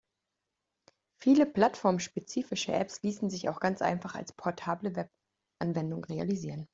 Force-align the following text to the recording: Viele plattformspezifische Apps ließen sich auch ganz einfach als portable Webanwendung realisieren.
Viele 1.21 1.45
plattformspezifische 1.45 2.73
Apps 2.73 3.03
ließen 3.03 3.29
sich 3.29 3.49
auch 3.49 3.59
ganz 3.59 3.83
einfach 3.83 4.15
als 4.15 4.33
portable 4.33 4.95
Webanwendung 5.61 6.03
realisieren. 6.05 6.67